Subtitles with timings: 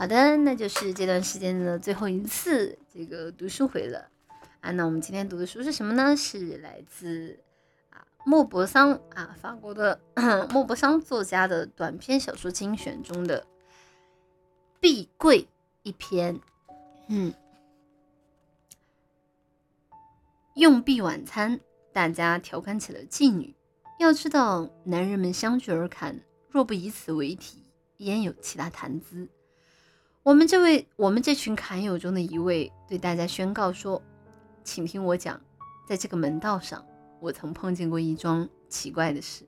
[0.00, 4.08] 好的，那就是这段时间的最后一次这个读书会了
[4.62, 4.70] 啊。
[4.70, 6.16] 那我们今天读的书是什么呢？
[6.16, 7.38] 是来自
[7.90, 10.00] 啊莫泊桑啊法国的
[10.50, 13.42] 莫泊桑作家的短篇小说精选中的
[14.80, 15.42] 《碧桂》
[15.82, 16.40] 一篇。
[17.08, 17.34] 嗯，
[20.54, 21.60] 用碧晚餐，
[21.92, 23.54] 大家调侃起了妓女。
[23.98, 27.66] 要知道，男人们相聚而侃，若不以此为题，
[27.98, 29.28] 焉有其他谈资？
[30.22, 34.02] 我们这位，我们这群侃友中的一位，对大家宣告说
[34.62, 35.40] ：“请听我讲，
[35.88, 36.84] 在这个门道上，
[37.20, 39.46] 我曾碰见过一桩奇怪的事。”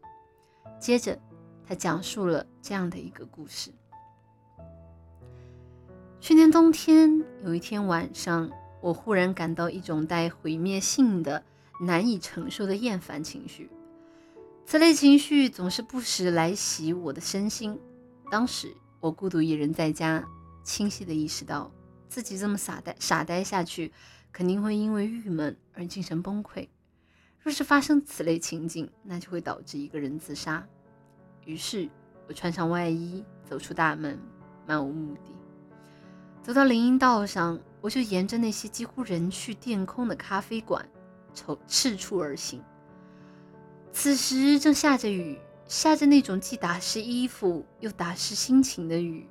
[0.80, 1.18] 接着，
[1.66, 3.70] 他讲述了这样的一个故事：
[6.20, 11.44] 去年冬天有一天晚上，我忽然感到一种带毁灭性的、
[11.82, 13.70] 难以承受的厌烦情绪。
[14.64, 17.78] 此类情绪总是不时来袭我的身心。
[18.30, 20.26] 当时，我孤独一人在家。
[20.62, 21.70] 清晰地意识到
[22.08, 23.92] 自己这么傻呆傻呆下去，
[24.32, 26.68] 肯定会因为郁闷而精神崩溃。
[27.42, 30.64] 若是发生此类情景，那就会导致一个人自杀。
[31.44, 31.88] 于是
[32.28, 34.18] 我穿上外衣，走出大门，
[34.64, 35.32] 漫无目的，
[36.42, 40.88] 走到林荫道上，我就沿着那些几乎人去店空的咖啡馆，
[41.34, 42.62] 抽赤处而行。
[43.90, 49.26] 此时正下着雨，下着那种既打湿衣服又打湿心情的雨。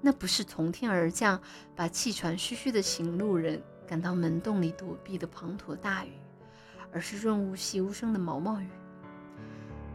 [0.00, 1.40] 那不是从天而降，
[1.74, 6.12] 把气喘吁吁的行路人赶到门洞里躲避的滂沱大雨，
[6.92, 8.68] 而是润物细无声的毛毛雨。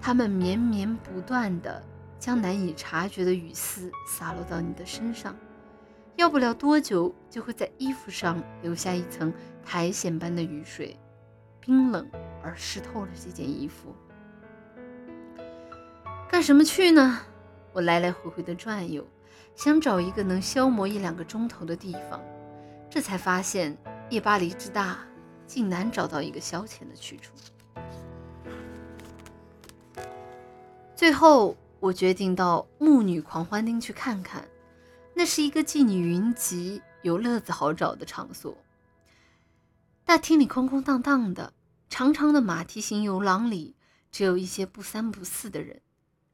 [0.01, 1.81] 它们绵绵不断的
[2.19, 5.33] 将难以察觉的雨丝洒落到你的身上，
[6.17, 9.33] 要不了多久，就会在衣服上留下一层
[9.65, 10.99] 苔藓般的雨水，
[11.61, 12.05] 冰冷
[12.43, 13.95] 而湿透了这件衣服。
[16.29, 17.21] 干什么去呢？
[17.71, 19.07] 我来来回回的转悠。
[19.55, 22.21] 想找一个能消磨一两个钟头的地方，
[22.89, 23.77] 这才发现
[24.09, 24.99] 夜巴黎之大，
[25.45, 27.33] 竟难找到一个消遣的去处。
[30.95, 34.47] 最后，我决定到牧女狂欢厅去看看，
[35.13, 38.57] 那是一个妓女云集、有乐子好找的场所。
[40.03, 41.53] 大厅里空空荡荡的，
[41.89, 43.75] 长长的马蹄形游廊里，
[44.11, 45.81] 只有一些不三不四的人，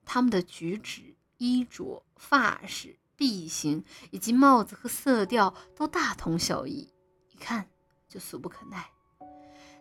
[0.05, 2.97] 他们的举止、衣着、发饰。
[3.19, 6.89] 臂型以及帽子和色调都大同小异，
[7.33, 7.69] 一看
[8.07, 8.89] 就俗不可耐。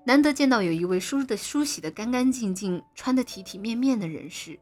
[0.04, 4.58] 难得见到有一位梳的梳洗的干干净净、穿的体体面面的人士。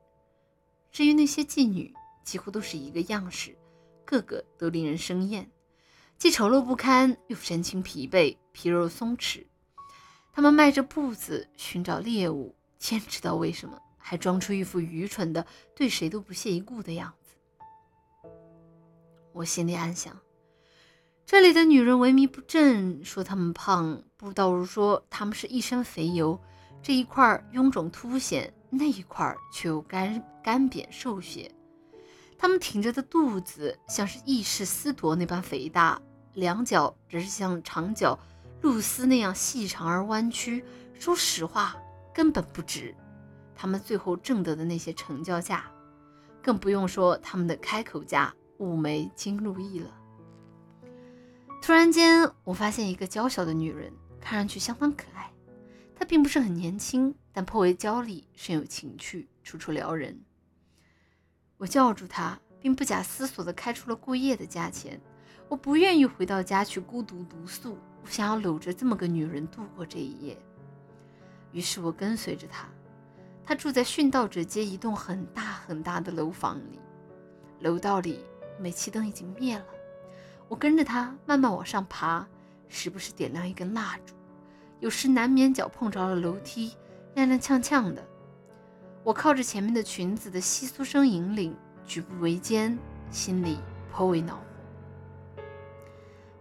[0.92, 3.56] 至于那些妓女，几乎都是一个样式，
[4.04, 5.50] 个个都令人生厌，
[6.18, 9.46] 既丑陋不堪，又神情疲惫、皮肉松弛。
[10.34, 17.25] 他们迈着步子寻找猎物，天知道为什么，还装出一副愚蠢的、对谁都不屑一顾的样子。
[19.36, 20.18] 我心里暗想，
[21.26, 26.40] 这里的女人萎靡不振，说她们胖，不倒如说她们是一身肥油。
[26.82, 31.54] 这一块臃肿凸显，那一块却又干干瘪瘦削。
[32.38, 36.00] 她们挺着的肚子像是意式丝铎那般肥大，
[36.32, 38.18] 两脚则是像长脚
[38.62, 40.64] 露丝那样细长而弯曲。
[40.98, 41.76] 说实话，
[42.14, 42.94] 根本不值
[43.54, 45.70] 他们最后挣得的那些成交价，
[46.42, 48.34] 更不用说他们的开口价。
[48.58, 49.90] 五枚金露意了。
[51.62, 55.32] 突然间，我发现一个娇小的女人，看上去相当可爱。
[55.94, 60.20] 她并不是很年轻，但颇为娇丽，甚有情趣，楚楚撩人。
[61.56, 65.00] 我叫住她，并不假思索地开出了过夜的价钱。
[65.48, 70.38] 我不愿意回到家去孤独独宿，我想要搂着这么个女人度过这一夜。
[71.52, 72.68] 于是我跟随着她。
[73.44, 76.78] 她住在殉道者街一栋很大很大的楼房里，
[77.60, 78.20] 楼道里。
[78.58, 79.64] 煤气灯已经灭了，
[80.48, 82.26] 我跟着他慢慢往上爬，
[82.68, 84.14] 时不时点亮一根蜡烛，
[84.80, 86.76] 有时难免脚碰着了楼梯，
[87.14, 88.02] 踉踉跄跄的。
[89.04, 92.76] 我靠着前面的裙子的窸窣声引领，举步维艰，
[93.10, 93.58] 心里
[93.92, 94.42] 颇为恼火。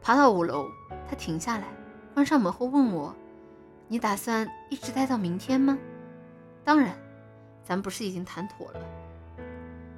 [0.02, 0.68] 爬到五楼，
[1.08, 1.68] 他停下来，
[2.14, 3.16] 关上门后问我
[3.88, 5.78] ：“你打算一直待到明天吗
[6.64, 6.98] ？”“当然，
[7.64, 8.80] 咱不是已经谈妥了？”“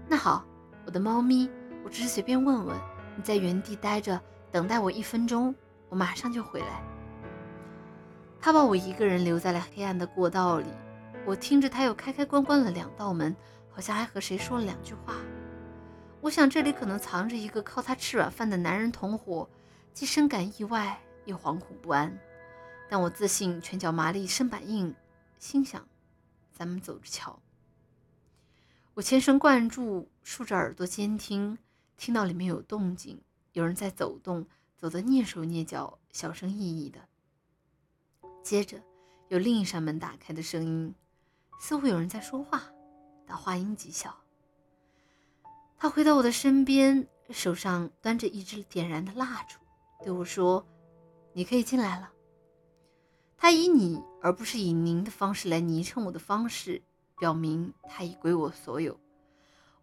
[0.10, 0.46] 那好，
[0.86, 1.50] 我的猫咪。”
[1.88, 2.78] 我只是随便问问，
[3.16, 5.56] 你在原地待着，等待我一分钟，
[5.88, 6.84] 我马上就回来。
[8.42, 10.68] 他把我一个人留在了黑暗的过道里，
[11.26, 13.34] 我听着他又开开关关了两道门，
[13.70, 15.16] 好像还和谁说了两句话。
[16.20, 19.50] 我想这里可能藏着一个靠他吃软饭的男人同伙，
[19.94, 22.14] 既深感意外，又惶恐不安。
[22.90, 24.94] 但我自信拳脚麻利，身板硬，
[25.40, 25.88] 心想，
[26.52, 27.40] 咱们走着瞧。
[28.94, 31.58] 我全神贯注，竖着耳朵监听。
[31.98, 33.20] 听到里面有动静，
[33.54, 34.46] 有人在走动，
[34.78, 37.00] 走得蹑手蹑脚，小声翼翼的。
[38.44, 38.82] 接着，
[39.28, 40.94] 有另一扇门打开的声音，
[41.60, 42.64] 似乎有人在说话，
[43.26, 44.16] 但话音极小。
[45.76, 49.60] 他回到我的身边，手上端着一支点燃的蜡烛，
[50.04, 50.66] 对我说
[51.34, 52.12] ：“你可以进来了。”
[53.38, 56.82] 他以你而不是以您的方式来昵称我的方式，
[57.20, 59.00] 表明他已归我所有。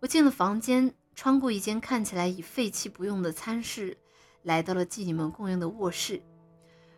[0.00, 3.96] 我进了房间，穿过一间看起来已废弃不用的餐室，
[4.42, 6.20] 来到了妓女们共用的卧室。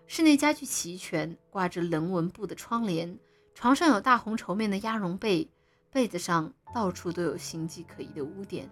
[0.06, 3.18] 室内家具齐全，挂着棱纹布的窗帘，
[3.54, 5.50] 床上有大红绸面的鸭绒被，
[5.90, 8.70] 被子上到处都有形迹可疑的污点。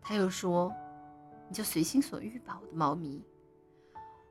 [0.00, 0.72] 他又说
[1.48, 3.22] ：“你就随心所欲吧，我的猫咪。”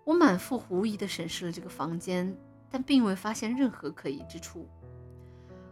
[0.03, 2.35] 我满腹狐疑地审视了这个房间，
[2.69, 4.67] 但并未发现任何可疑之处。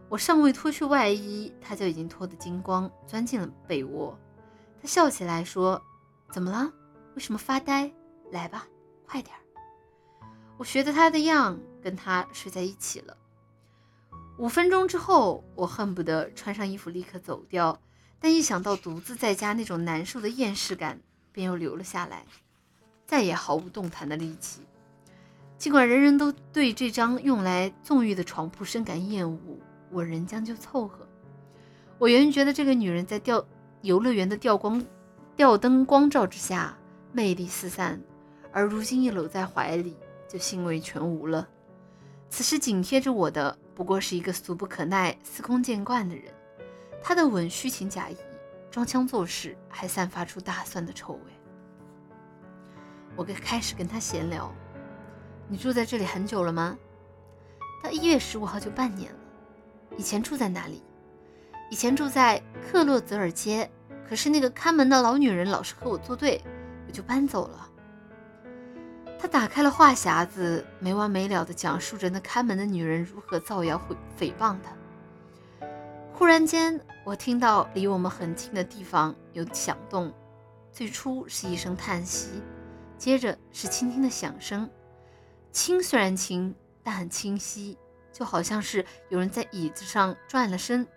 [0.10, 4.18] 我尚未脱去外衣，他就已经脱得精光，钻进了被窝。
[4.82, 5.82] 他笑起来说
[6.32, 6.72] ：“怎么了？
[7.16, 7.92] 为什么发呆？
[8.32, 8.68] 来吧，
[9.08, 9.40] 快点儿。”
[10.58, 13.18] 我学着他的样，跟他睡在一起了。
[14.38, 17.80] 五分钟之后，我恨不得穿上衣服立刻走掉，
[18.20, 21.00] 但一想到独自在家那种难受的厌世感，
[21.32, 22.26] 便又留了下来。
[23.06, 24.62] 再也毫无动弹的力气。
[25.58, 29.60] 尽管人人都对这张用来纵欲的床铺深感厌恶，
[29.94, 31.08] 我仍将就凑合。
[32.00, 33.46] 我原觉得这个女人在吊
[33.82, 34.84] 游乐园的吊光、
[35.36, 36.76] 吊灯光照之下
[37.12, 38.02] 魅力四散，
[38.52, 39.96] 而如今一搂在怀里，
[40.28, 41.48] 就欣慰全无了。
[42.30, 46.26] 此时紧贴着我的不过是一个俗不可耐、司空见惯的人，
[47.02, 48.18] 他的吻虚情假意，
[48.72, 51.20] 装腔作势，还散发出大蒜的臭味。
[53.16, 54.52] 我跟开始跟他闲聊，
[55.48, 56.76] 你住在这里很久了吗？
[57.84, 59.20] 到一月十五号就半年了。
[59.98, 60.82] 以前住在哪里？
[61.70, 63.70] 以前住在克洛泽尔街，
[64.08, 66.42] 可是那个看门的老女人老是和我作对，
[66.88, 67.70] 我就搬走了。
[69.18, 73.82] 他打开了话匣子，没完没了地讲述着那看门的女人如何造谣
[74.20, 75.68] 诽谤他。
[76.12, 80.14] 忽然间，我听到离我们很近的地方有响动，
[80.72, 82.42] 最初是一声叹息。
[82.98, 84.70] 接着是轻轻的响声，
[85.52, 86.54] 轻虽然轻，
[86.84, 87.78] 但很清晰，
[88.14, 90.88] 就好像是有人在椅子上转了身。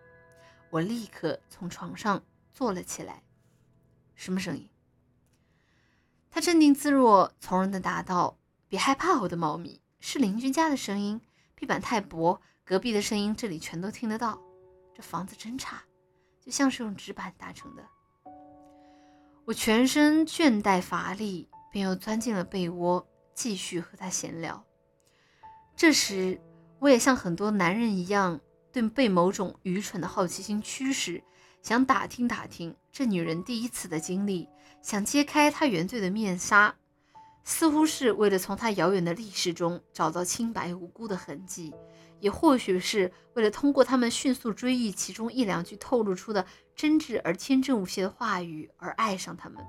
[0.71, 2.23] 我立刻从床上
[2.53, 3.23] 坐了起来。
[4.15, 4.69] 什么声音？
[6.31, 11.21] 他镇定自若、从容地答道：“别害怕，我的猫咪，是邻居家的声音。
[11.57, 14.41] 地板太薄，隔壁的声音这里全都听得到。
[14.95, 15.83] 这房子真差，
[16.41, 17.83] 就像是用纸板搭成的。”
[19.47, 21.49] 我全身倦怠乏力。
[21.69, 24.65] 便又钻进了被窝，继续和他闲聊。
[25.77, 26.41] 这时，
[26.79, 28.41] 我也像很多男人一样，
[28.73, 31.23] 对被某种愚蠢的好奇心驱使，
[31.63, 34.49] 想打听打听这女人第一次的经历，
[34.83, 36.75] 想揭开她原罪的面纱，
[37.45, 41.75] 似乎是为了从她遥远的历史中找到清白无辜的痕迹，
[42.21, 46.45] 也或许是为了通过他们迅速追忆其中一两句透露出的
[46.75, 49.65] 真挚而天真无邪的话语而爱上他们。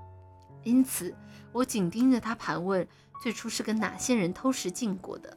[0.63, 1.15] 因此。
[1.53, 2.87] 我紧盯着他盘问，
[3.23, 5.35] 最初是跟哪些人偷食禁果的。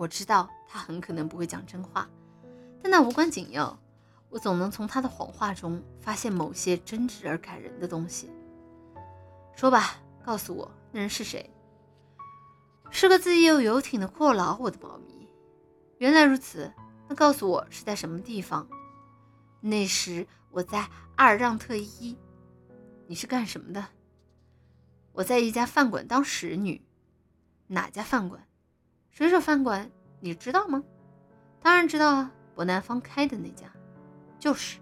[0.00, 2.08] 我知道他很可能不会讲真话，
[2.82, 3.78] 但那无关紧要。
[4.30, 8.30] 我总能从他的谎话中发现某些真挚而感人的东西。
[9.54, 11.50] 说吧，告诉我那人是谁？
[12.90, 15.28] 是个自由游艇的阔佬，我的猫咪。
[15.98, 16.72] 原来如此，
[17.06, 18.66] 那告诉我是在什么地方？
[19.60, 22.16] 那时我在阿尔让特伊。
[23.06, 23.88] 你是干什么的？
[25.12, 26.80] 我在一家饭馆当使女，
[27.66, 28.46] 哪家饭馆？
[29.10, 29.90] 水手饭馆，
[30.20, 30.82] 你知道吗？
[31.62, 33.66] 当然知道啊，伯南方开的那家，
[34.38, 34.78] 就是。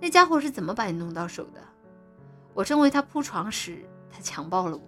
[0.00, 1.60] 那家伙是怎么把你弄到手的？
[2.54, 4.82] 我正为他铺床时，他强暴了我。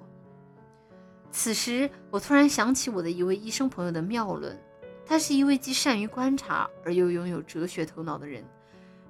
[1.31, 4.59] 此时，我突然想起我的一位医生朋友的妙论，
[5.05, 8.45] 他是一位既善于观察而又拥有哲学头脑的人，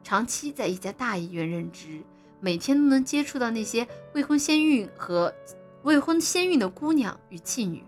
[0.02, 2.02] 长期在一家大医院任职。
[2.40, 5.32] 每天都能接触到那些未婚先孕和
[5.82, 7.82] 未婚先孕的姑娘与妓女，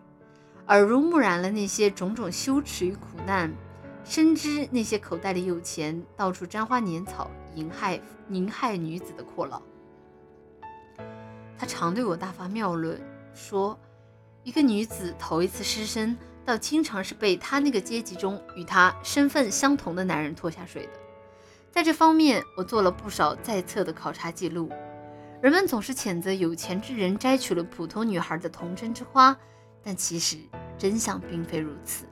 [0.69, 3.53] 耳濡目染了那些种种羞耻与苦难，
[4.05, 9.63] 深知那些口袋里有钱、到处沾花拈草、淫害淫害女子的阔佬。
[11.57, 13.01] 他常对我大发妙论，
[13.33, 13.79] 说
[14.43, 20.93] 一个女子头一次失身，倒经常是被他那个阶级中与她身份相同的男人拖下水的。
[21.71, 24.69] 在这方面，我做了不少在册的考察记录。
[25.41, 29.37] 人们总是谴责有钱之人摘取了普通女孩的童真之花，
[29.87, 30.37] 但其实
[30.77, 32.05] 真相并非如此。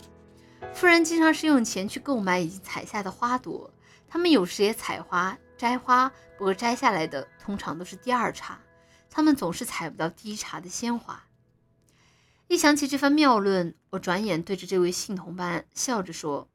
[0.73, 3.69] 富人经常是用钱去购买已经采下的花朵，
[4.07, 8.61] 他们有时也采花摘花，不过摘下来的通常都是第二茬，
[9.11, 11.25] 他们总是采不到第一茬的鲜花。
[12.47, 16.49] 一想起这番妙论，我转眼对着这位信同伴笑着说：“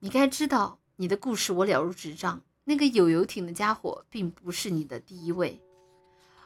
[0.00, 2.42] 你该知道，你的故事我了如指掌。
[2.64, 5.62] 那个有游艇的家伙并不是你的第一位。”“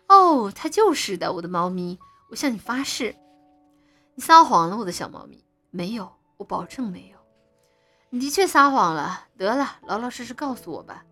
[0.06, 1.98] 哦，他就是的，我的猫咪，
[2.30, 3.16] 我向你发誓。
[4.14, 5.44] ”“你撒谎了，我的小猫咪。
[5.70, 7.18] ”“没有，我保证没有。
[8.10, 9.28] ”“你的确撒谎了。
[9.36, 11.04] 得了，老老实实告诉我吧。”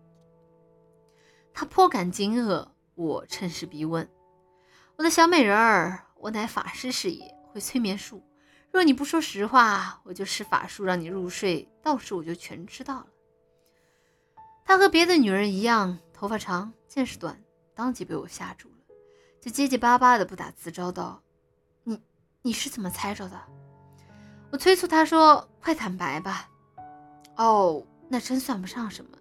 [1.53, 4.09] 他颇感惊愕，我趁势逼问。
[4.95, 8.23] 我的小美人儿，我乃法师是也，会催眠术。
[8.71, 13.07] 若你不说实话，我就施法术让你入睡，到时我就全知道了。
[14.65, 17.43] 他和别的女人一样，头发长，见识短，
[17.75, 18.95] 当即被我吓住了，
[19.41, 21.21] 就结结巴巴的不打自招道
[22.43, 23.41] ：“你是怎么猜着的？”
[24.51, 26.47] 我催促他说：“快坦白吧。”
[27.35, 29.17] 哦，那真算不上什么，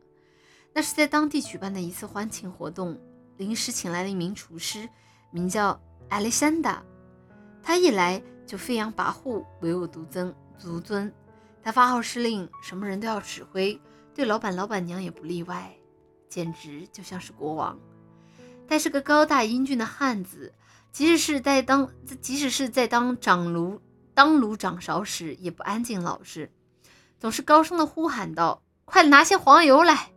[0.74, 3.00] 那是在当地举办的一次欢庆活动，
[3.38, 4.86] 临时请来了一名厨师。
[5.30, 6.82] 名叫艾丽珊达，
[7.62, 10.34] 他一来就飞扬跋扈，唯我独尊。
[10.60, 11.10] 独尊，
[11.62, 13.80] 他发号施令，什么人都要指挥，
[14.14, 15.74] 对老板、老板娘也不例外，
[16.28, 17.78] 简直就像是国王。
[18.68, 20.52] 他是个高大英俊的汉子，
[20.92, 21.88] 即使是在当，
[22.20, 23.80] 即使是在当掌炉、
[24.12, 26.52] 当炉掌勺时，也不安静老实，
[27.18, 30.12] 总是高声的呼喊道：“快拿些黄油来，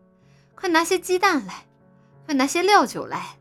[0.54, 1.66] 快拿些鸡蛋来，
[2.26, 3.38] 快拿些料酒来。”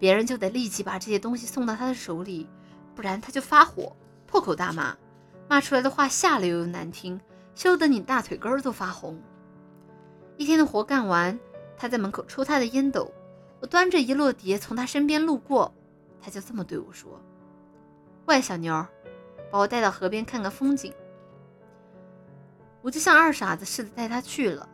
[0.00, 2.48] 别人就得立即把这些东西送到他的手里，
[2.94, 3.94] 不然他就发火，
[4.26, 4.96] 破口大骂，
[5.48, 7.20] 骂出来的话下流又难听，
[7.54, 9.20] 羞得你大腿根儿都发红。
[10.38, 11.38] 一天的活干完，
[11.76, 13.12] 他在门口抽他的烟斗，
[13.60, 15.74] 我端着一摞碟从他身边路过，
[16.20, 17.20] 他就这么对我说
[18.26, 18.86] ：“喂，小妞，
[19.50, 20.92] 把我带到河边看看风景。”
[22.82, 24.68] 我就像二傻子似的带他去了。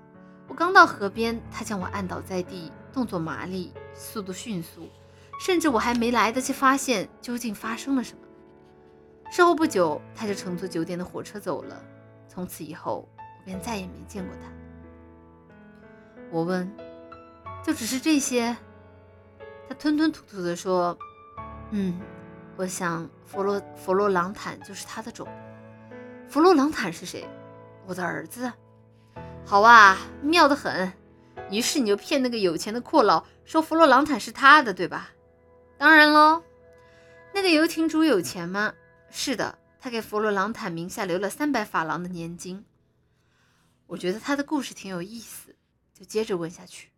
[0.47, 4.89] 我刚到河边，他将我按倒在地，动作麻利，速度迅速。
[5.41, 8.21] 甚至我还没来得及发现究竟发生了什么，
[9.33, 11.83] 事后不久，他就乘坐九点的火车走了。
[12.29, 14.49] 从此以后，我便再也没见过他。
[16.31, 16.71] 我问
[17.65, 18.57] ：“就只是这些？”
[19.69, 20.97] 他吞吞吐吐地说
[21.71, 22.01] ：“嗯，
[22.57, 25.27] 我想佛罗佛罗朗坦就是他的种。
[26.29, 27.29] 佛罗朗坦是谁？
[27.87, 28.53] 我的儿子。
[29.45, 30.93] 好啊，妙得很。
[31.51, 35.11] 于是你就骗那个有钱的阔佬，说佛罗朗坦是他的，对吧？”
[35.77, 36.43] 当然喽，
[37.35, 38.73] 那个游艇主有钱吗？
[39.11, 42.65] 是的，他给佛罗朗坦名下留了三百法郎的年金。
[43.87, 45.55] 我觉得他的故事挺有意思，
[45.93, 46.89] 就接着问下去。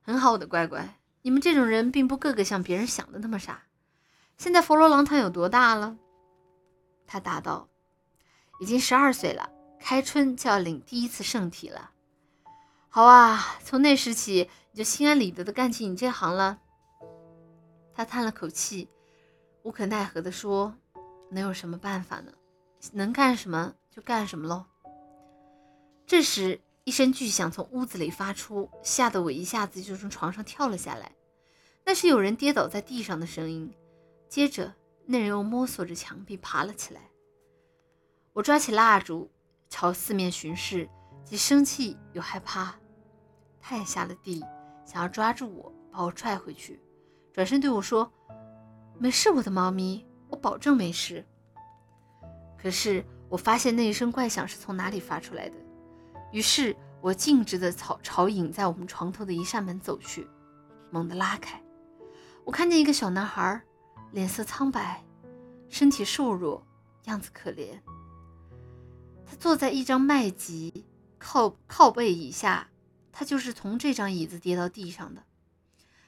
[0.00, 3.62] 很好，我的乖乖，你们这种人并不个个像别人想的那么傻。
[4.38, 5.98] 现在佛罗朗坦有多大了？
[7.08, 7.68] 他答道
[8.60, 11.90] ：“已经十二岁了，开春就要领第一次圣体了。”
[12.88, 16.60] 好啊，从那时起你就心安理得的干起你这行了。
[17.92, 18.88] 他叹了口气，
[19.64, 20.72] 无可奈何地说
[21.32, 22.32] ：“能有什么办法呢？
[22.92, 24.64] 能干什么就干什么喽。”
[26.06, 31.10] 这时，一声巨响从屋子里发出，吓得我一下子就从床上跳了下来。
[31.84, 33.74] 那是有人跌倒在地上的声音。
[34.28, 34.74] 接着，
[35.06, 37.00] 那人又摸索着墙壁爬了起来。
[38.34, 39.30] 我抓起蜡烛，
[39.68, 40.88] 朝四面巡视，
[41.24, 42.74] 既生气又害怕。
[43.60, 44.44] 他也下了地，
[44.84, 46.80] 想要抓住我，把我拽回去。
[47.32, 48.10] 转身对我说
[48.98, 51.24] ：“没事，我的猫咪，我保证没事。”
[52.60, 55.56] 可是我发现那一声怪响是从哪里发出来的，
[56.32, 60.28] 于是我径直的朝朝隐在我们床头的一扇门走去，
[60.90, 61.62] 猛地拉开，
[62.44, 63.62] 我看见一个小男孩，
[64.12, 65.04] 脸色苍白，
[65.68, 66.66] 身体瘦弱，
[67.04, 67.78] 样子可怜。
[69.26, 70.84] 他坐在一张麦秸
[71.18, 72.68] 靠靠背椅下，
[73.12, 75.22] 他就是从这张椅子跌到地上的。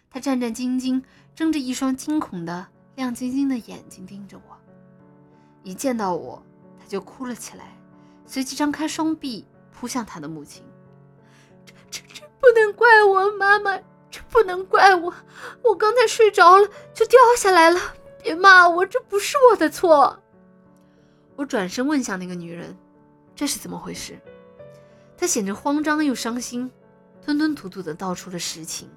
[0.08, 1.02] 他战战兢兢，
[1.34, 2.66] 睁着一双惊恐的、
[2.96, 4.56] 亮晶晶的眼睛盯着我。
[5.62, 6.42] 一见到我，
[6.78, 7.76] 他就哭了起来，
[8.24, 10.64] 随即张开双臂扑向他的母亲。
[11.66, 13.78] 这、这、这不能怪我，妈妈，
[14.10, 15.14] 这不能怪我，
[15.62, 17.80] 我刚才睡着了就掉下来了，
[18.22, 20.20] 别骂我，这不是我的错。
[21.36, 22.76] 我转身问向那个女人
[23.36, 24.18] ：“这是怎么回事？”
[25.16, 26.70] 她显着慌张又伤心，
[27.24, 28.90] 吞吞吐吐的道出了实情。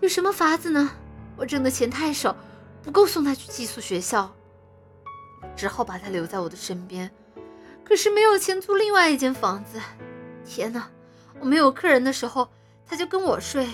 [0.00, 0.90] 有什么法子呢？
[1.36, 2.36] 我挣的钱太少，
[2.82, 4.32] 不够送他去寄宿学校，
[5.56, 7.10] 只好把他留在我的身边。
[7.84, 9.80] 可是没有钱租另外一间房子。
[10.44, 10.90] 天哪！
[11.40, 12.48] 我没有客人的时候，
[12.88, 13.66] 他就跟我睡；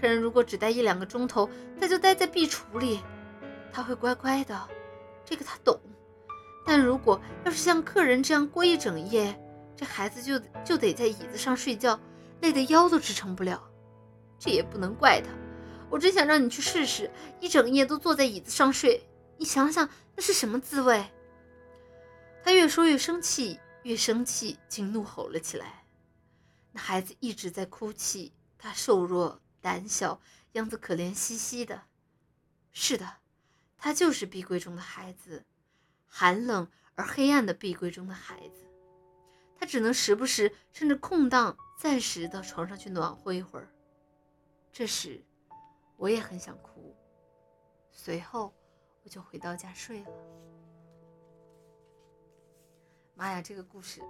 [0.00, 1.48] 客人如果只待一两个钟头，
[1.80, 3.00] 他就待在壁橱里。
[3.72, 4.68] 他会乖乖的，
[5.24, 5.80] 这个他懂。
[6.66, 9.34] 但如果要是像客人这样过一整夜，
[9.76, 11.98] 这孩子就就得在椅子上睡觉，
[12.40, 13.62] 累得腰都支撑不了。
[14.38, 15.30] 这也不能怪他。
[15.90, 17.10] 我真想让你去试试，
[17.40, 19.06] 一整夜都坐在椅子上睡，
[19.38, 21.04] 你想想那是什么滋味？
[22.42, 25.83] 他越说越生气，越生气竟怒吼了起来。
[26.74, 30.20] 那孩子一直在哭泣，他瘦弱胆小，
[30.52, 31.84] 样子可怜兮兮的。
[32.72, 33.18] 是的，
[33.78, 35.46] 他就是壁柜中的孩子，
[36.08, 38.68] 寒冷而黑暗的壁柜中的孩子。
[39.56, 43.72] 他只能时不时趁着空档，暂时到床上去暖和一会儿。
[44.72, 45.24] 这时，
[45.96, 46.96] 我也很想哭。
[47.92, 48.52] 随后，
[49.04, 50.10] 我就回到家睡了。
[53.14, 54.02] 妈呀，这个故事